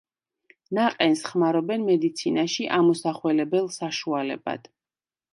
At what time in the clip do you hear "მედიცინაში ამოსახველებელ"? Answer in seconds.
1.89-3.69